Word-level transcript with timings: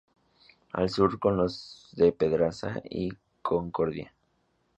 Al 0.73 0.89
sur, 0.89 1.19
con 1.19 1.37
los 1.37 1.89
de 1.91 2.11
Pedraza 2.11 2.81
y 2.89 3.13
Concordia. 3.43 4.11